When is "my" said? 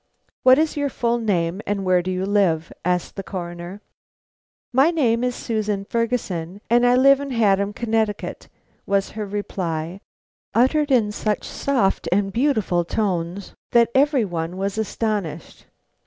4.73-4.89